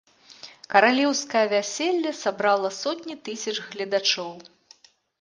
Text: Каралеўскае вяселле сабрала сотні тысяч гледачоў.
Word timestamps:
Каралеўскае 0.71 1.43
вяселле 1.53 2.15
сабрала 2.23 2.75
сотні 2.81 3.15
тысяч 3.31 3.57
гледачоў. 3.69 4.31